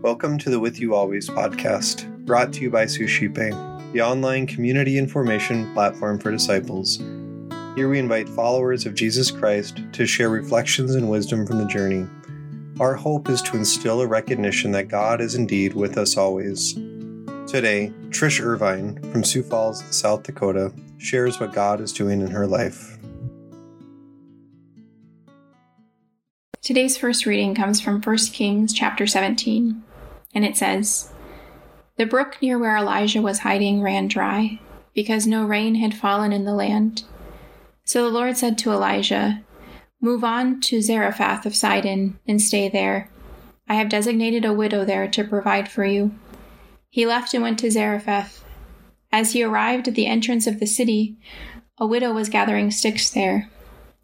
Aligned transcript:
Welcome 0.00 0.38
to 0.38 0.48
the 0.48 0.58
With 0.58 0.80
You 0.80 0.94
Always 0.94 1.28
podcast, 1.28 2.24
brought 2.24 2.50
to 2.54 2.62
you 2.62 2.70
by 2.70 2.86
Suscipe, 2.86 3.34
the 3.92 4.00
online 4.00 4.46
community 4.46 4.96
information 4.96 5.70
platform 5.74 6.18
for 6.18 6.30
disciples. 6.30 6.96
Here 7.76 7.90
we 7.90 7.98
invite 7.98 8.26
followers 8.30 8.86
of 8.86 8.94
Jesus 8.94 9.30
Christ 9.30 9.82
to 9.92 10.06
share 10.06 10.30
reflections 10.30 10.94
and 10.94 11.10
wisdom 11.10 11.46
from 11.46 11.58
the 11.58 11.66
journey. 11.66 12.06
Our 12.80 12.94
hope 12.94 13.28
is 13.28 13.42
to 13.42 13.56
instill 13.58 14.00
a 14.00 14.06
recognition 14.06 14.72
that 14.72 14.88
God 14.88 15.20
is 15.20 15.34
indeed 15.34 15.74
with 15.74 15.98
us 15.98 16.16
always. 16.16 16.72
Today, 17.46 17.92
Trish 18.08 18.42
Irvine 18.42 18.98
from 19.12 19.24
Sioux 19.24 19.42
Falls, 19.42 19.84
South 19.94 20.22
Dakota, 20.22 20.72
shares 20.96 21.38
what 21.38 21.52
God 21.52 21.82
is 21.82 21.92
doing 21.92 22.22
in 22.22 22.30
her 22.30 22.46
life. 22.46 22.95
Today's 26.66 26.96
first 26.96 27.26
reading 27.26 27.54
comes 27.54 27.80
from 27.80 28.02
1 28.02 28.16
Kings 28.32 28.72
chapter 28.72 29.06
17, 29.06 29.84
and 30.34 30.44
it 30.44 30.56
says, 30.56 31.12
The 31.94 32.06
brook 32.06 32.38
near 32.42 32.58
where 32.58 32.76
Elijah 32.76 33.22
was 33.22 33.38
hiding 33.38 33.82
ran 33.82 34.08
dry, 34.08 34.58
because 34.92 35.28
no 35.28 35.44
rain 35.44 35.76
had 35.76 35.94
fallen 35.94 36.32
in 36.32 36.44
the 36.44 36.56
land. 36.56 37.04
So 37.84 38.02
the 38.02 38.10
Lord 38.10 38.36
said 38.36 38.58
to 38.58 38.72
Elijah, 38.72 39.44
Move 40.00 40.24
on 40.24 40.60
to 40.62 40.82
Zarephath 40.82 41.46
of 41.46 41.54
Sidon 41.54 42.18
and 42.26 42.42
stay 42.42 42.68
there. 42.68 43.10
I 43.68 43.74
have 43.74 43.88
designated 43.88 44.44
a 44.44 44.52
widow 44.52 44.84
there 44.84 45.06
to 45.06 45.22
provide 45.22 45.68
for 45.68 45.84
you. 45.84 46.16
He 46.90 47.06
left 47.06 47.32
and 47.32 47.44
went 47.44 47.60
to 47.60 47.70
Zarephath. 47.70 48.44
As 49.12 49.34
he 49.34 49.44
arrived 49.44 49.86
at 49.86 49.94
the 49.94 50.08
entrance 50.08 50.48
of 50.48 50.58
the 50.58 50.66
city, 50.66 51.16
a 51.78 51.86
widow 51.86 52.12
was 52.12 52.28
gathering 52.28 52.72
sticks 52.72 53.08
there. 53.08 53.48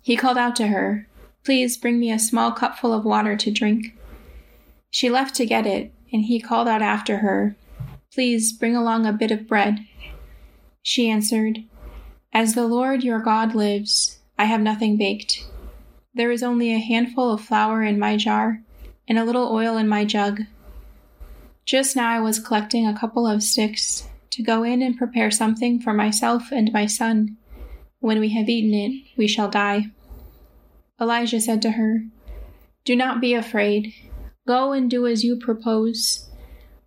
He 0.00 0.16
called 0.16 0.38
out 0.38 0.54
to 0.56 0.68
her, 0.68 1.08
Please 1.44 1.76
bring 1.76 1.98
me 1.98 2.12
a 2.12 2.18
small 2.18 2.52
cupful 2.52 2.92
of 2.92 3.04
water 3.04 3.36
to 3.36 3.50
drink. 3.50 3.96
She 4.90 5.10
left 5.10 5.34
to 5.36 5.46
get 5.46 5.66
it, 5.66 5.92
and 6.12 6.24
he 6.24 6.40
called 6.40 6.68
out 6.68 6.82
after 6.82 7.18
her, 7.18 7.56
Please 8.12 8.52
bring 8.52 8.76
along 8.76 9.06
a 9.06 9.12
bit 9.12 9.30
of 9.30 9.48
bread. 9.48 9.80
She 10.82 11.08
answered, 11.08 11.64
As 12.32 12.54
the 12.54 12.66
Lord 12.66 13.02
your 13.02 13.18
God 13.18 13.54
lives, 13.54 14.18
I 14.38 14.44
have 14.44 14.60
nothing 14.60 14.96
baked. 14.96 15.46
There 16.14 16.30
is 16.30 16.42
only 16.42 16.74
a 16.74 16.78
handful 16.78 17.32
of 17.32 17.40
flour 17.40 17.82
in 17.82 17.98
my 17.98 18.16
jar 18.16 18.62
and 19.08 19.18
a 19.18 19.24
little 19.24 19.50
oil 19.50 19.76
in 19.78 19.88
my 19.88 20.04
jug. 20.04 20.42
Just 21.64 21.96
now 21.96 22.10
I 22.10 22.20
was 22.20 22.38
collecting 22.38 22.86
a 22.86 22.98
couple 22.98 23.26
of 23.26 23.42
sticks 23.42 24.08
to 24.30 24.42
go 24.42 24.62
in 24.62 24.82
and 24.82 24.96
prepare 24.96 25.30
something 25.30 25.80
for 25.80 25.92
myself 25.92 26.52
and 26.52 26.72
my 26.72 26.86
son. 26.86 27.36
When 28.00 28.20
we 28.20 28.30
have 28.30 28.48
eaten 28.48 28.74
it, 28.74 29.04
we 29.16 29.26
shall 29.26 29.48
die. 29.48 29.86
Elijah 31.02 31.40
said 31.40 31.60
to 31.62 31.72
her, 31.72 32.04
Do 32.84 32.94
not 32.94 33.20
be 33.20 33.34
afraid. 33.34 33.92
Go 34.46 34.70
and 34.70 34.88
do 34.88 35.04
as 35.04 35.24
you 35.24 35.36
propose. 35.36 36.30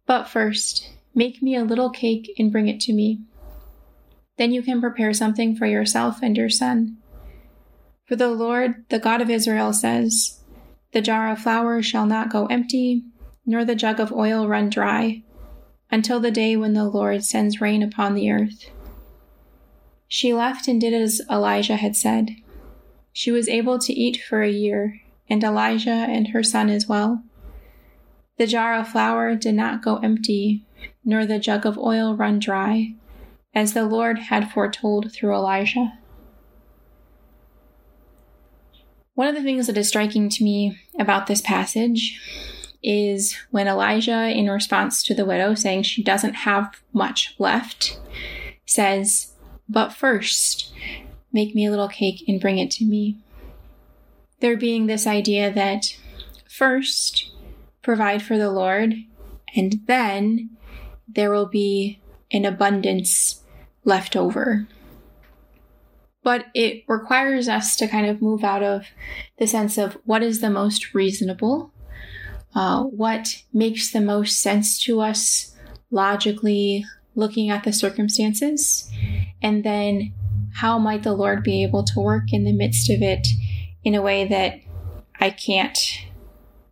But 0.05 0.29
first, 0.29 0.89
make 1.13 1.41
me 1.41 1.53
a 1.53 1.65
little 1.65 1.89
cake 1.89 2.31
and 2.39 2.49
bring 2.49 2.69
it 2.69 2.79
to 2.81 2.93
me. 2.93 3.19
Then 4.37 4.53
you 4.53 4.61
can 4.61 4.79
prepare 4.79 5.11
something 5.11 5.53
for 5.53 5.65
yourself 5.65 6.19
and 6.23 6.37
your 6.37 6.49
son. 6.49 6.95
For 8.05 8.15
the 8.15 8.29
Lord, 8.29 8.85
the 8.87 8.99
God 8.99 9.19
of 9.19 9.29
Israel, 9.29 9.73
says, 9.73 10.39
The 10.93 11.01
jar 11.01 11.29
of 11.29 11.39
flour 11.39 11.81
shall 11.81 12.05
not 12.05 12.31
go 12.31 12.45
empty, 12.45 13.03
nor 13.45 13.65
the 13.65 13.75
jug 13.75 13.99
of 13.99 14.13
oil 14.13 14.47
run 14.47 14.69
dry, 14.69 15.23
until 15.91 16.21
the 16.21 16.31
day 16.31 16.55
when 16.55 16.73
the 16.73 16.85
Lord 16.85 17.25
sends 17.25 17.59
rain 17.59 17.83
upon 17.83 18.15
the 18.15 18.31
earth. 18.31 18.69
She 20.07 20.33
left 20.33 20.69
and 20.69 20.79
did 20.79 20.93
as 20.93 21.21
Elijah 21.29 21.75
had 21.75 21.97
said. 21.97 22.29
She 23.17 23.31
was 23.31 23.47
able 23.47 23.79
to 23.79 23.93
eat 23.93 24.21
for 24.21 24.41
a 24.41 24.51
year, 24.51 24.99
and 25.29 25.41
Elijah 25.41 25.89
and 25.89 26.27
her 26.27 26.43
son 26.43 26.69
as 26.69 26.85
well. 26.85 27.23
The 28.37 28.45
jar 28.45 28.75
of 28.75 28.89
flour 28.89 29.35
did 29.35 29.55
not 29.55 29.81
go 29.81 29.99
empty, 29.99 30.65
nor 31.05 31.25
the 31.25 31.39
jug 31.39 31.65
of 31.65 31.77
oil 31.77 32.13
run 32.13 32.39
dry, 32.39 32.93
as 33.53 33.71
the 33.71 33.85
Lord 33.85 34.19
had 34.19 34.51
foretold 34.51 35.13
through 35.13 35.33
Elijah. 35.33 35.97
One 39.13 39.29
of 39.29 39.35
the 39.35 39.43
things 39.43 39.67
that 39.67 39.77
is 39.77 39.87
striking 39.87 40.27
to 40.27 40.43
me 40.43 40.77
about 40.99 41.27
this 41.27 41.39
passage 41.39 42.19
is 42.83 43.37
when 43.49 43.69
Elijah, 43.69 44.27
in 44.27 44.49
response 44.49 45.01
to 45.03 45.13
the 45.13 45.23
widow 45.23 45.55
saying 45.55 45.83
she 45.83 46.03
doesn't 46.03 46.33
have 46.33 46.81
much 46.91 47.33
left, 47.39 47.97
says, 48.65 49.31
But 49.69 49.93
first, 49.93 50.73
Make 51.35 51.53
me 51.53 51.65
a 51.65 51.69
little 51.69 51.89
cake 51.89 52.23
and 52.29 52.39
bring 52.39 52.59
it 52.59 52.71
to 52.71 52.85
me. 52.85 53.17
There 54.39 54.55
being 54.55 54.87
this 54.87 55.05
idea 55.05 55.51
that 55.51 55.97
first, 56.49 57.29
provide 57.81 58.23
for 58.23 58.37
the 58.37 58.49
Lord, 58.49 58.93
and 59.53 59.81
then 59.85 60.51
there 61.09 61.29
will 61.29 61.45
be 61.45 61.99
an 62.31 62.45
abundance 62.45 63.43
left 63.83 64.15
over. 64.15 64.65
But 66.23 66.45
it 66.53 66.85
requires 66.87 67.49
us 67.49 67.75
to 67.75 67.87
kind 67.89 68.07
of 68.07 68.21
move 68.21 68.45
out 68.45 68.63
of 68.63 68.85
the 69.37 69.45
sense 69.45 69.77
of 69.77 69.97
what 70.05 70.23
is 70.23 70.39
the 70.39 70.49
most 70.49 70.93
reasonable, 70.93 71.73
uh, 72.55 72.83
what 72.83 73.43
makes 73.51 73.91
the 73.91 73.99
most 73.99 74.39
sense 74.39 74.81
to 74.83 75.01
us 75.01 75.53
logically, 75.91 76.85
looking 77.13 77.49
at 77.49 77.65
the 77.65 77.73
circumstances, 77.73 78.89
and 79.41 79.65
then 79.65 80.13
how 80.55 80.79
might 80.79 81.03
the 81.03 81.13
Lord 81.13 81.43
be 81.43 81.63
able 81.63 81.83
to 81.83 81.99
work 81.99 82.31
in 82.31 82.45
the 82.45 82.53
midst 82.53 82.89
of 82.89 83.01
it 83.01 83.27
in 83.83 83.93
a 83.93 84.01
way 84.01 84.25
that 84.25 84.59
I 85.19 85.29
can't 85.29 85.77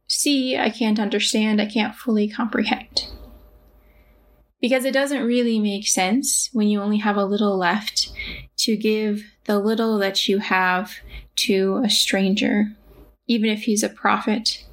see, 0.07 0.57
I 0.57 0.69
can't 0.69 0.99
understand, 0.99 1.61
I 1.61 1.66
can't 1.66 1.94
fully 1.94 2.29
comprehend? 2.29 3.07
Because 4.61 4.85
it 4.85 4.94
doesn't 4.94 5.25
really 5.25 5.59
make 5.59 5.85
sense 5.85 6.49
when 6.53 6.69
you 6.69 6.81
only 6.81 6.99
have 6.99 7.17
a 7.17 7.25
little 7.25 7.57
left 7.57 8.13
to 8.59 8.77
give 8.77 9.23
the 9.45 9.59
little 9.59 9.97
that 10.00 10.29
you 10.29 10.38
have 10.38 10.94
to 11.35 11.81
a 11.83 11.89
stranger, 11.89 12.71
even 13.27 13.50
if 13.50 13.63
he's 13.63 13.83
a 13.83 13.89
prophet. 13.89 14.63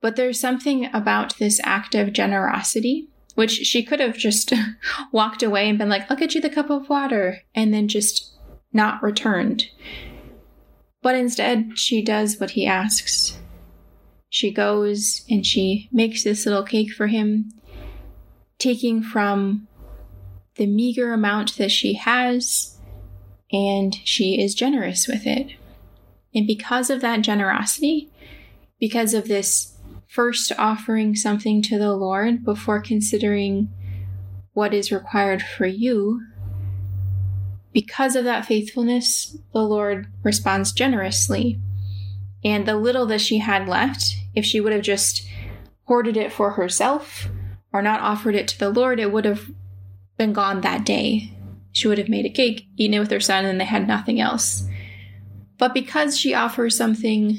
But 0.00 0.16
there's 0.16 0.40
something 0.40 0.88
about 0.94 1.36
this 1.36 1.60
act 1.62 1.94
of 1.94 2.14
generosity 2.14 3.10
which 3.38 3.52
she 3.52 3.84
could 3.84 4.00
have 4.00 4.16
just 4.16 4.52
walked 5.12 5.44
away 5.44 5.68
and 5.68 5.78
been 5.78 5.88
like, 5.88 6.10
I'll 6.10 6.16
get 6.16 6.34
you 6.34 6.40
the 6.40 6.50
cup 6.50 6.70
of 6.70 6.88
water, 6.88 7.42
and 7.54 7.72
then 7.72 7.86
just 7.86 8.36
not 8.72 9.00
returned. 9.00 9.66
But 11.02 11.14
instead, 11.14 11.78
she 11.78 12.02
does 12.02 12.40
what 12.40 12.50
he 12.50 12.66
asks. 12.66 13.38
She 14.28 14.50
goes 14.50 15.24
and 15.30 15.46
she 15.46 15.88
makes 15.92 16.24
this 16.24 16.46
little 16.46 16.64
cake 16.64 16.92
for 16.92 17.06
him, 17.06 17.52
taking 18.58 19.04
from 19.04 19.68
the 20.56 20.66
meager 20.66 21.12
amount 21.12 21.58
that 21.58 21.70
she 21.70 21.94
has, 21.94 22.76
and 23.52 23.94
she 24.02 24.42
is 24.42 24.52
generous 24.52 25.06
with 25.06 25.28
it. 25.28 25.52
And 26.34 26.44
because 26.44 26.90
of 26.90 27.02
that 27.02 27.22
generosity, 27.22 28.10
because 28.80 29.14
of 29.14 29.28
this 29.28 29.77
first 30.08 30.50
offering 30.58 31.14
something 31.14 31.62
to 31.62 31.78
the 31.78 31.92
Lord 31.92 32.44
before 32.44 32.80
considering 32.80 33.68
what 34.54 34.74
is 34.74 34.90
required 34.90 35.42
for 35.42 35.66
you, 35.66 36.22
because 37.72 38.16
of 38.16 38.24
that 38.24 38.46
faithfulness, 38.46 39.36
the 39.52 39.60
Lord 39.60 40.08
responds 40.24 40.72
generously. 40.72 41.60
And 42.42 42.66
the 42.66 42.76
little 42.76 43.06
that 43.06 43.20
she 43.20 43.38
had 43.38 43.68
left, 43.68 44.16
if 44.34 44.44
she 44.44 44.60
would 44.60 44.72
have 44.72 44.82
just 44.82 45.28
hoarded 45.84 46.16
it 46.16 46.32
for 46.32 46.52
herself 46.52 47.28
or 47.72 47.82
not 47.82 48.00
offered 48.00 48.34
it 48.34 48.48
to 48.48 48.58
the 48.58 48.70
Lord, 48.70 48.98
it 48.98 49.12
would 49.12 49.24
have 49.24 49.50
been 50.16 50.32
gone 50.32 50.62
that 50.62 50.84
day. 50.84 51.32
She 51.72 51.86
would 51.86 51.98
have 51.98 52.08
made 52.08 52.26
a 52.26 52.30
cake, 52.30 52.66
eaten 52.76 52.94
it 52.94 53.00
with 53.00 53.10
her 53.10 53.20
son, 53.20 53.44
and 53.44 53.60
they 53.60 53.64
had 53.64 53.86
nothing 53.86 54.20
else. 54.20 54.66
But 55.58 55.74
because 55.74 56.18
she 56.18 56.34
offers 56.34 56.76
something 56.76 57.38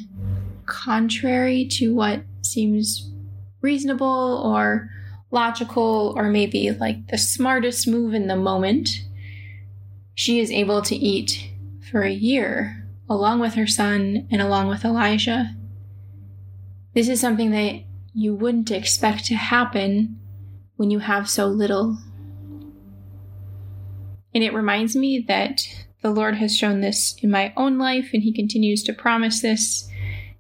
contrary 0.66 1.66
to 1.72 1.94
what 1.96 2.24
seems 2.52 3.12
reasonable 3.62 4.42
or 4.44 4.90
logical 5.32 6.14
or 6.16 6.30
maybe 6.30 6.72
like 6.72 7.08
the 7.08 7.18
smartest 7.18 7.88
move 7.88 8.14
in 8.14 8.28
the 8.28 8.36
moment, 8.36 8.90
she 10.16 10.40
is 10.40 10.52
able 10.52 10.82
to 10.82 10.96
eat 10.96 11.52
for 11.92 12.02
a 12.02 12.12
year 12.12 12.88
along 13.10 13.40
with 13.40 13.56
her 13.56 13.68
son 13.68 14.28
and 14.32 14.42
along 14.42 14.68
with 14.68 14.86
Elijah. 14.86 15.56
This 16.94 17.10
is 17.10 17.20
something 17.20 17.52
that 17.52 17.84
you 18.14 18.36
wouldn't 18.36 18.72
expect 18.72 19.26
to 19.26 19.36
happen 19.36 20.20
when 20.76 20.92
you 20.92 21.00
have 21.00 21.30
so 21.30 21.48
little. 21.48 21.98
And 24.34 24.44
it 24.44 24.54
reminds 24.54 24.96
me 24.96 25.24
that 25.28 25.62
the 26.02 26.12
Lord 26.12 26.36
has 26.36 26.56
shown 26.56 26.82
this 26.82 27.16
in 27.22 27.30
my 27.30 27.54
own 27.58 27.78
life, 27.78 28.12
and 28.14 28.24
He 28.24 28.34
continues 28.34 28.84
to 28.84 28.94
promise 28.94 29.42
this 29.42 29.90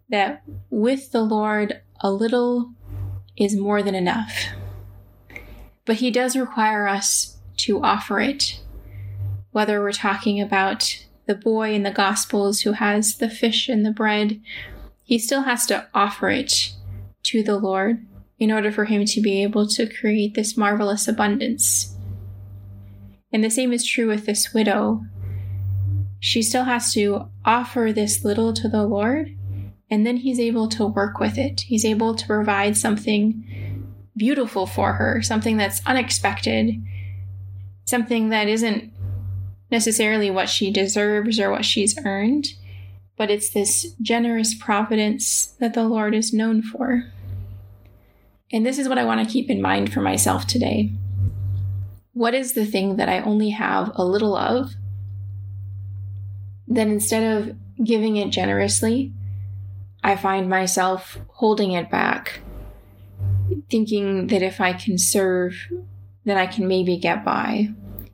that 0.09 0.41
with 0.69 1.11
the 1.11 1.21
Lord, 1.21 1.81
a 2.01 2.11
little 2.11 2.73
is 3.37 3.55
more 3.55 3.81
than 3.81 3.95
enough. 3.95 4.33
But 5.85 5.97
He 5.97 6.11
does 6.11 6.35
require 6.35 6.87
us 6.87 7.37
to 7.57 7.83
offer 7.83 8.19
it, 8.19 8.59
whether 9.51 9.81
we're 9.81 9.91
talking 9.91 10.39
about 10.39 11.05
the 11.29 11.35
boy 11.35 11.73
in 11.73 11.83
the 11.83 11.91
Gospels 11.91 12.61
who 12.61 12.71
has 12.71 13.17
the 13.17 13.29
fish 13.29 13.69
and 13.69 13.85
the 13.85 13.91
bread, 13.91 14.41
he 15.03 15.19
still 15.19 15.43
has 15.43 15.65
to 15.67 15.87
offer 15.93 16.29
it 16.29 16.73
to 17.23 17.43
the 17.43 17.57
Lord 17.57 18.05
in 18.39 18.51
order 18.51 18.71
for 18.71 18.85
him 18.85 19.05
to 19.05 19.21
be 19.21 19.43
able 19.43 19.67
to 19.67 19.87
create 19.87 20.33
this 20.33 20.57
marvelous 20.57 21.07
abundance. 21.07 21.95
And 23.31 23.43
the 23.43 23.51
same 23.51 23.71
is 23.73 23.85
true 23.85 24.07
with 24.07 24.25
this 24.25 24.53
widow. 24.53 25.03
She 26.19 26.41
still 26.41 26.63
has 26.63 26.93
to 26.93 27.29
offer 27.45 27.91
this 27.93 28.23
little 28.23 28.51
to 28.53 28.67
the 28.67 28.85
Lord, 28.85 29.35
and 29.89 30.05
then 30.05 30.17
he's 30.17 30.39
able 30.39 30.67
to 30.69 30.85
work 30.85 31.19
with 31.19 31.37
it. 31.37 31.61
He's 31.61 31.85
able 31.85 32.15
to 32.15 32.27
provide 32.27 32.77
something 32.77 33.85
beautiful 34.15 34.65
for 34.65 34.93
her, 34.93 35.21
something 35.21 35.57
that's 35.57 35.81
unexpected, 35.85 36.75
something 37.85 38.29
that 38.29 38.47
isn't 38.47 38.91
necessarily 39.71 40.29
what 40.29 40.49
she 40.49 40.71
deserves 40.71 41.39
or 41.39 41.49
what 41.49 41.65
she's 41.65 41.97
earned, 42.05 42.47
but 43.17 43.31
it's 43.31 43.49
this 43.49 43.93
generous 44.01 44.53
providence 44.53 45.47
that 45.59 45.73
the 45.73 45.83
Lord 45.83 46.13
is 46.13 46.33
known 46.33 46.61
for. 46.61 47.05
And 48.51 48.65
this 48.65 48.79
is 48.79 48.89
what 48.89 48.97
I 48.97 49.05
want 49.05 49.25
to 49.25 49.31
keep 49.31 49.49
in 49.49 49.61
mind 49.61 49.93
for 49.93 50.01
myself 50.01 50.47
today. 50.47 50.91
What 52.13 52.33
is 52.33 52.53
the 52.53 52.65
thing 52.65 52.95
that 52.97 53.09
I 53.09 53.21
only 53.21 53.51
have 53.51 53.91
a 53.95 54.03
little 54.03 54.35
of? 54.35 54.71
Then 56.67 56.89
instead 56.89 57.37
of 57.37 57.55
giving 57.83 58.17
it 58.17 58.31
generously, 58.31 59.13
I 60.03 60.15
find 60.15 60.49
myself 60.49 61.19
holding 61.27 61.71
it 61.71 61.89
back, 61.89 62.41
thinking 63.69 64.27
that 64.27 64.41
if 64.41 64.61
I 64.61 64.73
can 64.73 64.97
serve, 64.97 65.55
then 66.25 66.37
I 66.37 66.47
can 66.47 66.67
maybe 66.67 66.97
get 66.97 67.25
by, 67.25 67.69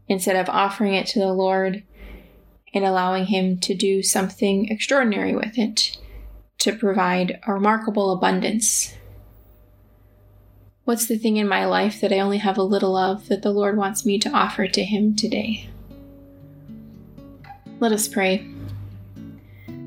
instead 0.07 0.35
of 0.35 0.49
offering 0.49 0.93
it 0.93 1.07
to 1.07 1.19
the 1.19 1.33
Lord 1.33 1.83
and 2.73 2.83
allowing 2.83 3.25
Him 3.25 3.59
to 3.59 3.73
do 3.73 4.03
something 4.03 4.69
extraordinary 4.69 5.35
with 5.35 5.57
it, 5.57 5.97
to 6.59 6.75
provide 6.75 7.39
a 7.45 7.53
remarkable 7.53 8.11
abundance 8.11 8.95
What's 10.85 11.07
the 11.07 11.17
thing 11.17 11.37
in 11.37 11.47
my 11.47 11.65
life 11.65 11.99
that 12.01 12.13
I 12.13 12.19
only 12.19 12.37
have 12.37 12.59
a 12.59 12.63
little 12.63 12.95
of 12.95 13.27
that 13.27 13.41
the 13.41 13.49
Lord 13.49 13.75
wants 13.75 14.05
me 14.05 14.19
to 14.19 14.29
offer 14.29 14.67
to 14.67 14.83
Him 14.83 15.15
today? 15.15 15.67
Let 17.79 17.91
us 17.91 18.07
pray. 18.07 18.54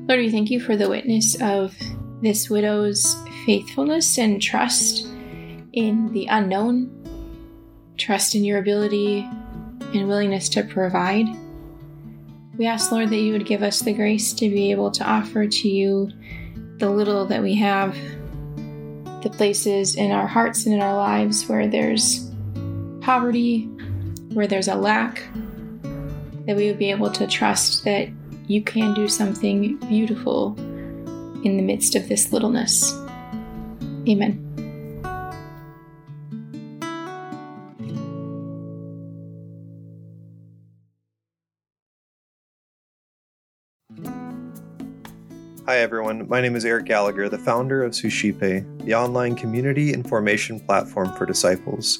Lord, 0.09 0.21
we 0.21 0.31
thank 0.31 0.49
you 0.49 0.59
for 0.59 0.75
the 0.75 0.89
witness 0.89 1.39
of 1.39 1.77
this 2.23 2.49
widow's 2.49 3.15
faithfulness 3.45 4.17
and 4.17 4.41
trust 4.41 5.05
in 5.73 6.11
the 6.13 6.25
unknown, 6.25 6.89
trust 7.95 8.33
in 8.33 8.43
your 8.43 8.57
ability 8.57 9.19
and 9.93 10.07
willingness 10.07 10.49
to 10.49 10.63
provide. 10.63 11.27
We 12.57 12.65
ask, 12.65 12.91
Lord, 12.91 13.11
that 13.11 13.17
you 13.17 13.33
would 13.33 13.45
give 13.45 13.61
us 13.61 13.81
the 13.81 13.93
grace 13.93 14.33
to 14.33 14.49
be 14.49 14.71
able 14.71 14.89
to 14.89 15.03
offer 15.03 15.45
to 15.45 15.69
you 15.69 16.09
the 16.77 16.89
little 16.89 17.27
that 17.27 17.43
we 17.43 17.53
have 17.57 17.95
the 19.21 19.29
places 19.31 19.93
in 19.93 20.09
our 20.09 20.25
hearts 20.25 20.65
and 20.65 20.73
in 20.73 20.81
our 20.81 20.97
lives 20.97 21.47
where 21.47 21.67
there's 21.67 22.31
poverty, 23.01 23.65
where 24.33 24.47
there's 24.47 24.69
a 24.69 24.75
lack, 24.75 25.21
that 26.47 26.55
we 26.55 26.65
would 26.65 26.79
be 26.79 26.89
able 26.89 27.11
to 27.11 27.27
trust 27.27 27.83
that 27.83 28.09
you 28.49 28.63
can 28.63 28.95
do 28.95 29.07
something 29.07 29.77
beautiful 29.87 30.55
in 31.43 31.55
the 31.55 31.61
midst 31.61 31.93
of 31.93 32.09
this 32.09 32.33
littleness. 32.33 32.91
Amen. 34.09 34.43
Hi, 45.67 45.77
everyone. 45.77 46.27
My 46.27 46.41
name 46.41 46.55
is 46.55 46.65
Eric 46.65 46.85
Gallagher, 46.85 47.29
the 47.29 47.37
founder 47.37 47.83
of 47.83 47.93
Suscipe, 47.93 48.39
the 48.39 48.95
online 48.95 49.35
community 49.35 49.93
and 49.93 50.09
formation 50.09 50.59
platform 50.59 51.15
for 51.15 51.27
disciples. 51.27 51.99